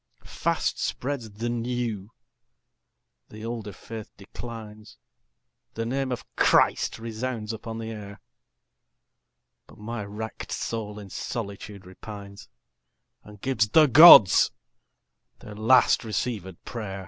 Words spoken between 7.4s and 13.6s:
upon the air. But my wrack'd soul in solitude repines And